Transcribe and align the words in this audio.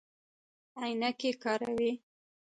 عینکې 0.81 1.31
کاروئ؟ 1.43 1.91